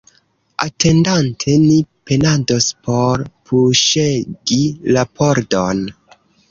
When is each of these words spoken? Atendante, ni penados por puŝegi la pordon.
Atendante, 0.67 1.57
ni 1.65 1.75
penados 2.09 2.71
por 2.89 3.25
puŝegi 3.51 4.63
la 4.97 5.07
pordon. 5.21 5.89